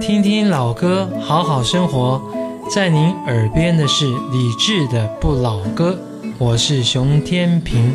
[0.00, 2.20] 听听老歌，好好生活。
[2.68, 5.96] 在您耳边的是李志的《不老歌》，
[6.36, 7.94] 我是熊天平。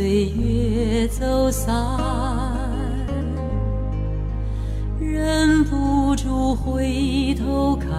[0.00, 1.76] 岁月走散
[4.98, 7.90] 忍不住回头看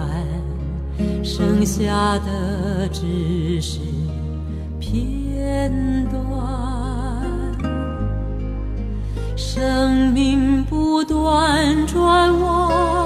[1.22, 3.78] 剩下的只是
[4.80, 5.70] 片
[6.10, 6.20] 段。
[9.36, 13.01] 生命不断转弯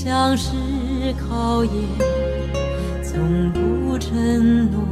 [0.00, 0.52] 相识
[1.14, 1.74] 考验
[3.02, 4.87] 从不承诺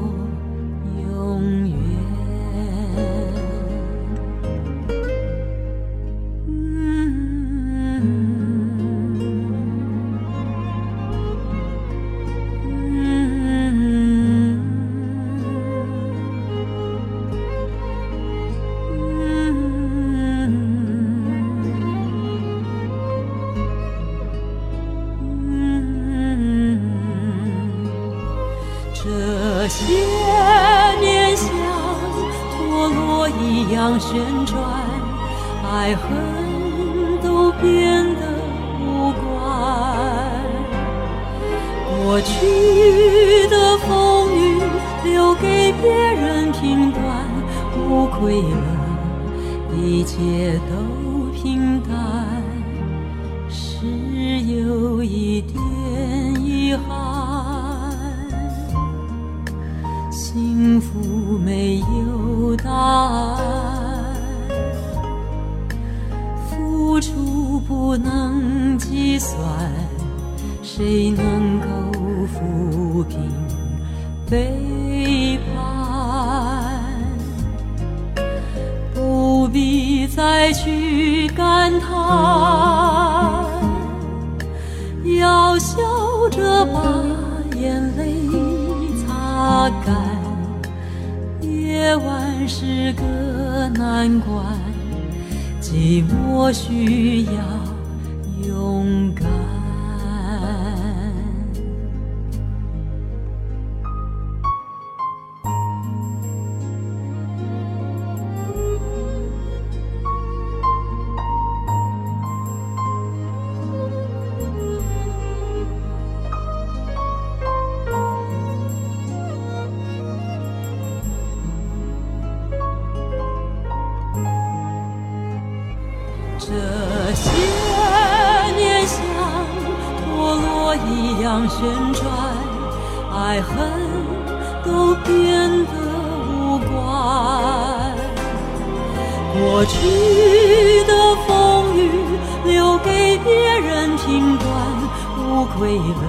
[145.76, 146.02] 无愧了，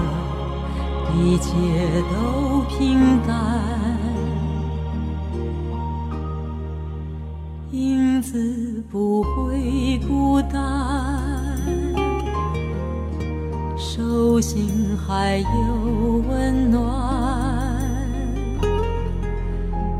[1.14, 1.50] 一切
[2.10, 3.28] 都平淡。
[7.72, 11.20] 影子不会孤单。
[13.76, 16.80] 手心还有温暖，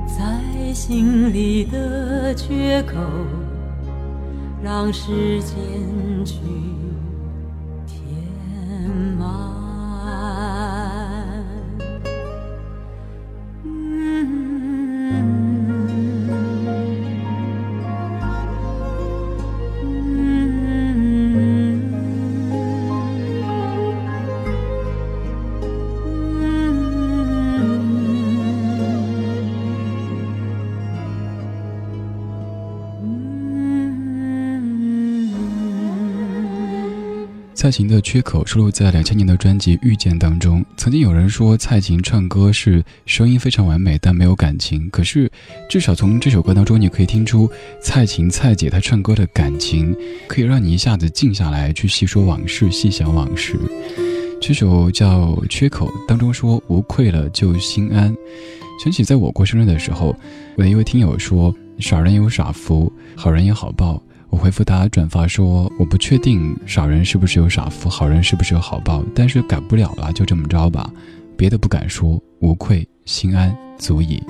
[0.07, 2.95] 在心里的缺口，
[4.63, 5.57] 让时间
[6.25, 6.39] 去。
[37.59, 40.65] 蔡琴的《缺口》收录在两千年的专辑《遇见》当中。
[40.77, 44.89] 曾经有人说蔡琴唱歌是声音非常完美，但没有感情。
[44.91, 45.29] 可是，
[45.69, 47.51] 至少从这首歌当中，你可以听出
[47.83, 49.93] 蔡琴蔡姐她唱歌的感情，
[50.29, 53.59] 可以让你一下子静下来，去细说往事，细想往事。
[54.41, 58.15] 这首叫《缺口》当中说：“无愧了就心安。”
[58.81, 60.17] 想起在我过生日的时候，
[60.57, 70.91] 我的一位听友说：“傻人有傻福，好人有好报。”我回复他转发说：“我不确定傻人是不是有傻福，好人是不是有好报，但是改不了了，就这么着吧，
[71.37, 74.23] 别的不敢说，无愧心安足矣。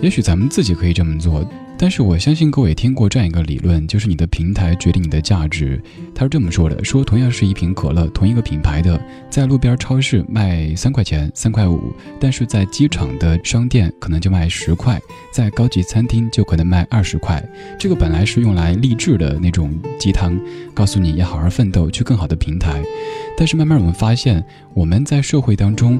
[0.00, 1.44] 也许咱们自己可以这么做。”
[1.78, 5.82] 但是我相信各位听过这样一个理论，就是你的平台决定你的价值。
[6.14, 15.00] 他是这么说的：说同样是一瓶可乐，同一个品牌的，在路边超市卖三块钱、三块五，但是在机场的商店可能就卖十块，
[15.32, 17.42] 在高级餐厅就可能卖二十块。
[17.76, 20.38] 这个本来是用来励志的那种鸡汤，
[20.72, 22.80] 告诉你要好好奋斗，去更好的平台。
[23.36, 25.98] 但是慢慢我们发现，我们在社会当中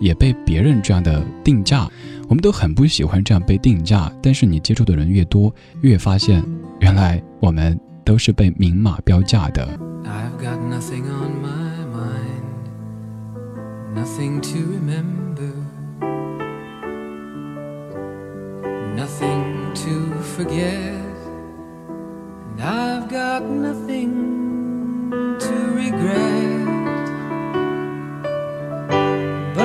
[0.00, 1.88] 也被别人这样的定价。
[2.28, 6.42] 我们都很不喜欢这样被定价，但是你接触的人越多，越发现，
[6.80, 9.78] 原来我们都是被明码标价的。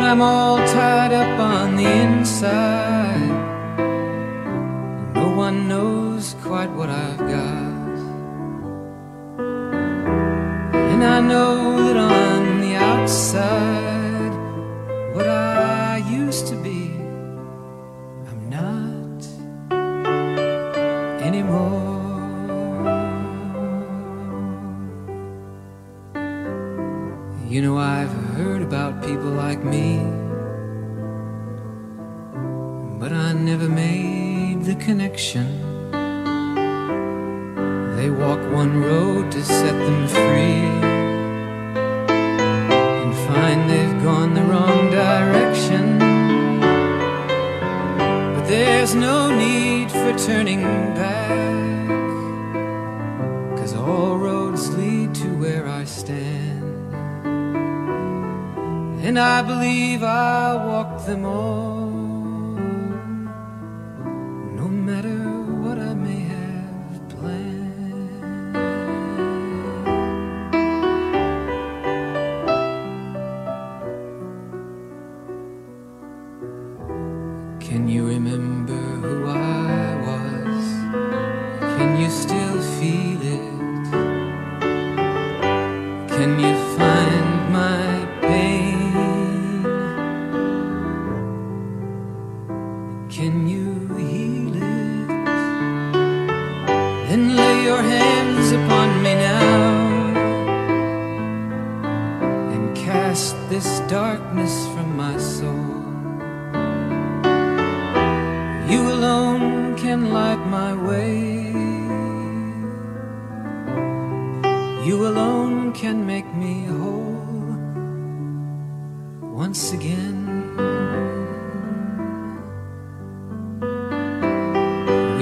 [0.09, 3.29] I'm all tied up on the inside.
[5.13, 7.93] No one knows quite what I've got.
[10.91, 12.18] And I know that on
[32.99, 35.47] but I never made the connection.
[37.95, 40.67] They walk one road to set them free
[43.01, 45.97] and find they've gone the wrong direction.
[48.35, 50.63] But there's no need for turning
[50.93, 51.87] back,
[53.57, 56.93] cause all roads lead to where I stand.
[59.05, 61.78] And I believe I'll walk them all.
[77.69, 80.65] Can you remember who I was?
[81.77, 83.45] Can you still feel it?
[86.09, 86.58] Can you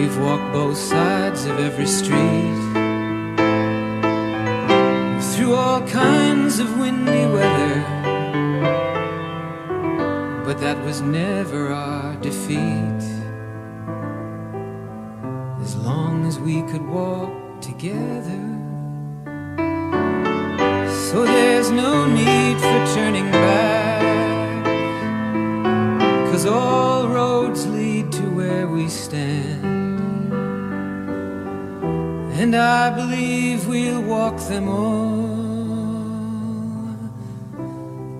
[0.07, 2.55] We've walked both sides of every street
[5.33, 7.81] through all kinds of windy weather,
[10.45, 13.01] but that was never our defeat.
[15.61, 18.45] As long as we could walk together.
[21.09, 24.63] So there's no need for turning back.
[26.31, 29.76] Cause all roads lead to where we stand
[32.38, 35.42] And I believe we'll walk them all.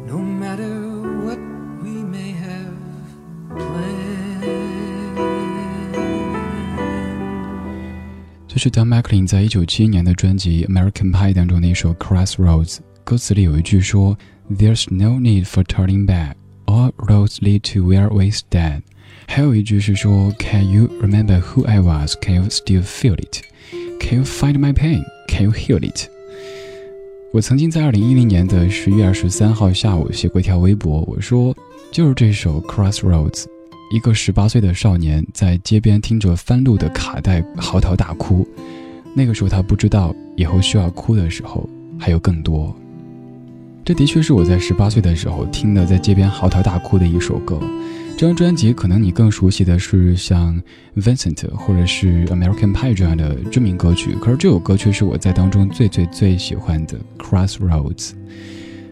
[0.06, 1.38] No matter what
[1.82, 2.76] we may have
[3.50, 4.02] planned.
[8.46, 14.16] 这是 Don McLean 在一九七一年的专辑《American Pie》当中的一首《Crossroads》，歌词里有一句说：“
[14.50, 16.34] There's no need for turning back,
[16.66, 18.82] all roads lead to where we stand。”
[19.26, 22.14] 还有一句是说：“Can you remember who I was?
[22.20, 23.42] Can you still feel it?
[23.99, 25.03] Can you find my pain?
[25.27, 26.07] Can you heal it？”
[27.33, 31.55] 我曾经在二零一零年的十一月二十三号下午写过一条微博，我说
[31.91, 33.31] ：“就是这首《Crossroads》。”
[33.91, 38.47] 一个十八岁的少年在街边听着翻录的卡带嚎啕大哭，
[39.13, 42.75] 那个时候他不知道以后需要哭的时候还有更多。
[43.85, 47.57] 这的确是我在十八岁的时候听的，在街边嚎啕大哭的一首歌。
[48.17, 50.59] 这张专辑可能你更熟悉的是像
[50.95, 58.13] Vincent 或者是 American Pie 这样的知名歌曲，可是这首歌却是我在当中最最最喜欢的 Crossroads。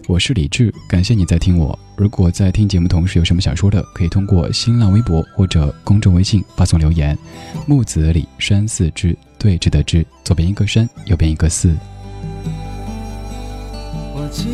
[0.07, 1.77] 我是李志，感谢你在听我。
[1.97, 7.17] 如果在听节目同时有什么想说的，可以通过新浪微博或者公众微信发送留言。
[7.65, 11.75] 木子李山寺之对峙的志，左边一个山，右边一个寺。
[14.13, 14.51] 我亲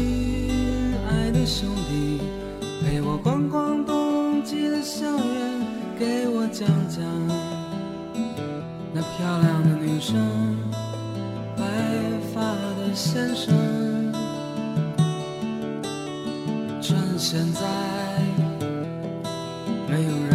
[1.09, 1.67] 爱的兄
[10.11, 10.19] 生，
[11.55, 11.63] 白
[12.33, 12.41] 发
[12.75, 13.55] 的先生。
[16.81, 17.61] 趁现在
[19.87, 20.30] 没有人，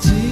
[0.00, 0.27] 我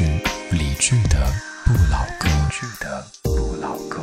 [0.00, 0.06] 是
[0.56, 1.30] 理智的
[1.66, 2.26] 不老歌。
[2.80, 4.00] 的不老歌。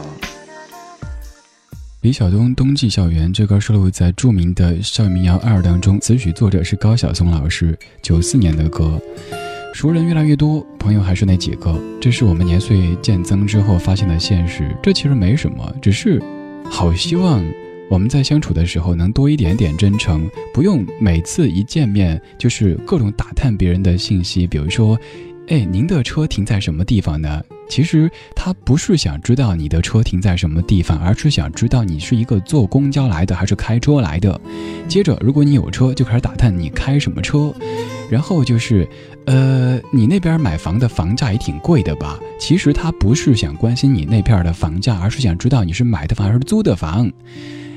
[2.02, 9.02] 李晓东《冬季校园》这歌收录在著名的《校园民谣二》当中，词曲作者是高晓松老师，九四年的歌。
[9.74, 14.78] 熟人越来越多，朋友还是那几个，这是我们年岁渐增之后发现的现实。
[14.84, 16.22] 这其实没什么，只是
[16.70, 17.44] 好希望
[17.90, 24.98] 我们在相处的时候能多一点点真诚，不用每次一见面就是各种打探别人的信息，比如说，
[25.48, 27.42] 哎，您的车停在什么地方呢？
[27.70, 34.40] 其实他不是想知道你的车停在什么地方，而是想知道你是一个坐公交来的还是开车来的。
[34.90, 37.54] 接着，如果你有车，就开始打探你开什么车，
[38.10, 38.86] 然后就是，
[39.26, 42.20] 呃，你那边买房的房价也挺贵的吧？
[42.38, 47.10] 其实他不是想关心你那片的房价，而是想知道你是买的房还是租的房。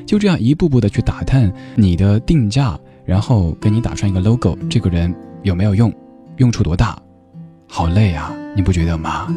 [0.07, 5.93] 就这样一步步的去打探你的定价，然后给你打上一个 logo，这个人有没有用，
[6.39, 7.00] 用处多大？
[7.73, 9.33] 好累啊，你不觉得吗？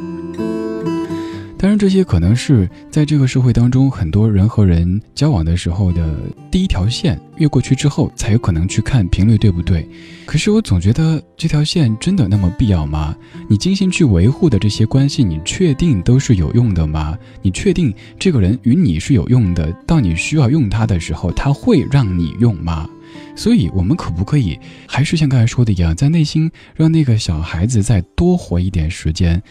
[1.57, 6.13] 当然，这些可能是在这个社会当中，很多人和人交往的时候的
[6.51, 9.87] 第一条线，越过去之后，才有可能去看频率对不对。
[10.25, 13.15] 可是我总觉得这条线真的那么必要吗？
[13.47, 17.17] 你精心去维护的这些关系，你确定都是有用的吗？
[17.41, 19.71] 你确定这个人与你是有用的？
[19.87, 22.89] 到你需要用他的时候，他会让你用吗？
[23.35, 29.41] 所以，我们可不可以还是像刚才说的一样，在内心让那个小孩子再多活一点时间，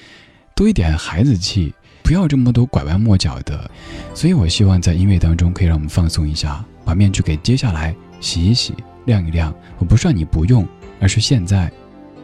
[0.55, 3.71] 多一点孩子气，不要这么多拐弯抹角的。
[4.15, 8.75] 所以我希望在音乐当中可以让我们放松一下，把面具给揭下来，洗一洗，
[9.07, 9.53] 晾一晾。
[9.79, 10.67] 我不是让你不用，
[11.01, 11.71] 而是现在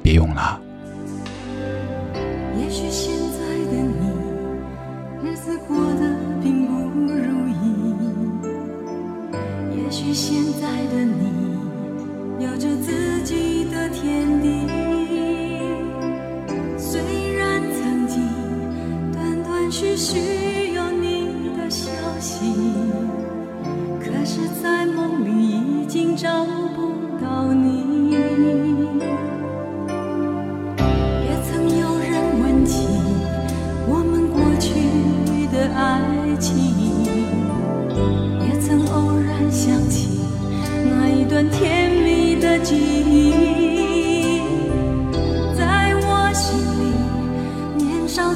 [0.03, 0.61] 别用了。
[2.57, 3.39] 也许现在
[3.71, 4.08] 的你，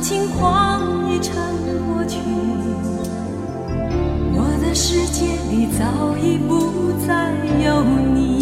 [0.03, 1.37] 轻狂已成
[1.87, 2.19] 过去，
[4.35, 7.31] 我的世界里早已不再
[7.65, 8.42] 有你。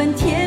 [0.00, 0.39] 问天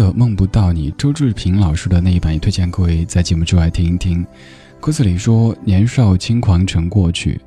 [0.00, 4.24] 的《梦不到你》，周志平老师的那一版也推荐各位在节目之外听一听。
[4.80, 7.38] 歌词里说：“年少轻狂成过去，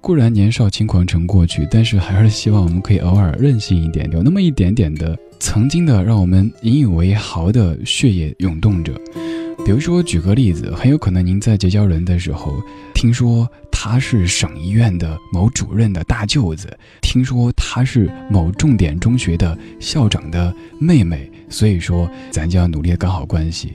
[0.00, 8.92] 固然年少轻狂成过去，但是还是希望我们可以偶尔任性一点，有那么一点点的曾经的让我们引以为豪的血液涌动着。
[9.64, 12.60] 比如说，举个例子，很有可能您在结交人的时候，
[12.92, 13.84] 听说他。
[13.84, 23.74] 他是省医院的某主任的大舅子，听说他是某重点中学的校长的妹妹，所以说咱就要努力搞好关系。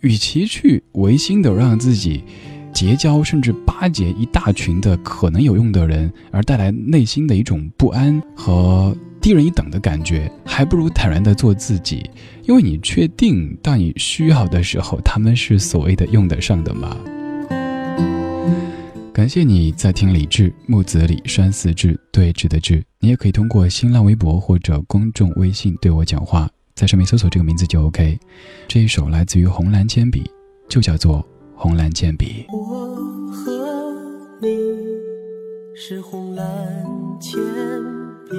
[0.00, 2.22] 与其去违心的让自己
[2.70, 12.08] 结交甚至巴结一大群的可能有用的人，而带来内心的一种不安和低人一等的感觉，还不如坦然的做自己，
[12.44, 16.94] 因为你确定当你需要的时候，他们是所谓的用得上的吗？
[19.12, 28.16] 感谢你在听李志木子李栓四志对峙的志，你也可以通过新浪微博或者公众微信对我讲话，在上面搜索这个名字就 OK。
[28.68, 30.30] 这一首来自于红蓝铅笔，
[30.68, 32.46] 就叫做红蓝铅笔。
[32.52, 32.86] 我
[33.32, 33.92] 和
[34.40, 34.48] 你
[35.74, 36.46] 是红蓝
[37.20, 37.36] 铅
[38.30, 38.36] 笔，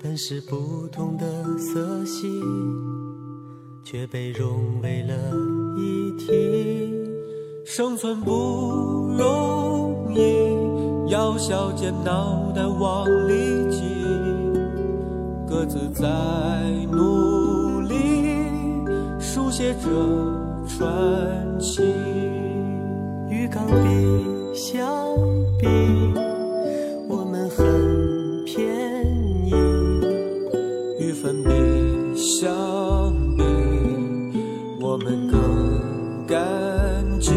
[0.00, 2.28] 但是不同的色系，
[3.82, 5.12] 却被融为了
[5.76, 6.30] 一体。
[7.64, 8.30] 生存不
[9.18, 13.34] 容易，要小尖脑袋往里
[13.68, 13.82] 挤，
[15.52, 16.08] 各自在
[16.90, 18.40] 努力
[19.20, 19.90] 书写着
[20.66, 20.80] 传
[21.60, 21.82] 奇。
[23.28, 24.88] 与钢笔相
[25.58, 25.66] 比，
[27.06, 29.04] 我们很便
[29.46, 29.52] 宜；
[30.98, 31.50] 与粉笔
[32.16, 32.50] 相
[33.36, 33.44] 比，
[34.80, 36.40] 我们更干
[37.20, 37.34] 净；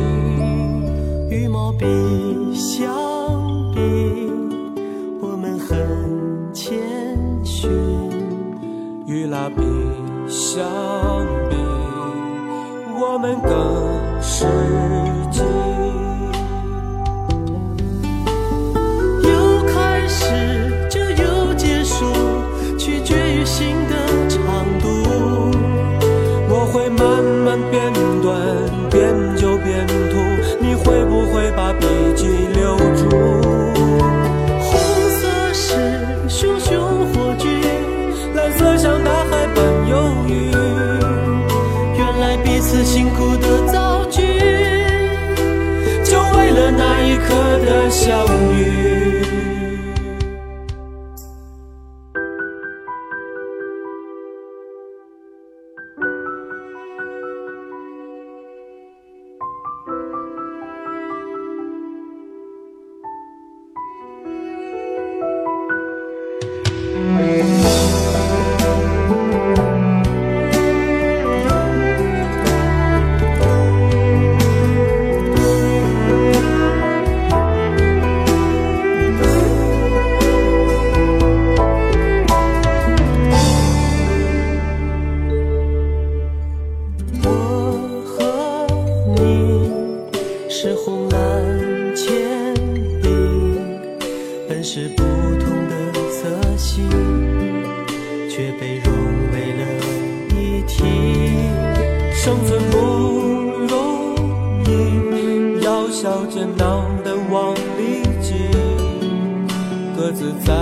[1.29, 1.85] 与毛笔
[2.55, 2.89] 相
[9.35, 9.61] 蜡笔
[10.29, 10.63] 相
[11.49, 11.57] 比，
[12.97, 13.84] 我们更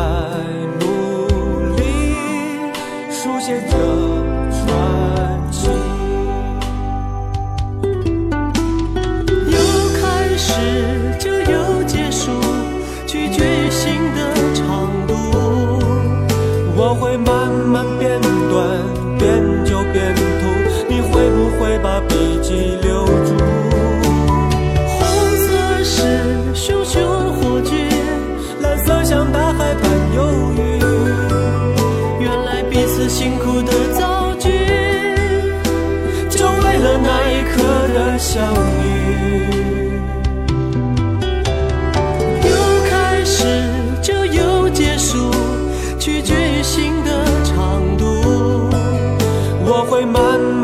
[0.04, 0.10] 在
[0.82, 2.14] 努力
[3.10, 4.43] 书写着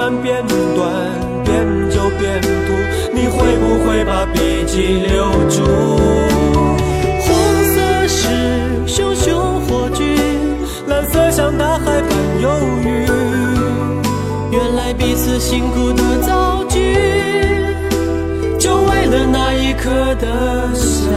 [0.10, 0.44] 慢慢变
[0.76, 0.92] 短，
[1.46, 1.54] 变
[1.92, 2.74] 就变秃。
[3.14, 5.62] 你会不会把笔记留住？
[7.22, 7.28] 红
[7.76, 8.18] 色是
[8.88, 10.02] 熊熊火炬，
[10.88, 12.50] 蓝色像大海般忧
[12.84, 13.06] 郁。
[14.52, 16.96] 原来彼此辛苦的造句，
[18.58, 21.14] 就为了那一刻的相